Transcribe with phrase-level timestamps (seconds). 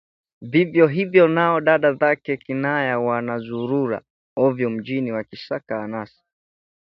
[0.41, 4.01] Vivyo hivyo nao dada zake Kinaya wanazurura
[4.35, 6.21] ovyo mjini wakisaka anasa